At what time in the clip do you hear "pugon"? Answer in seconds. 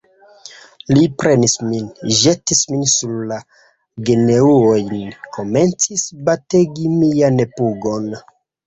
7.57-8.15